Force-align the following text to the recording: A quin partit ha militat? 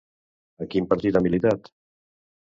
A 0.63 0.67
quin 0.71 0.87
partit 0.93 1.19
ha 1.19 1.21
militat? 1.25 1.69